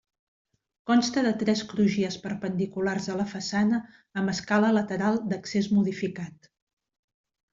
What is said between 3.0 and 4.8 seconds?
a la façana amb escala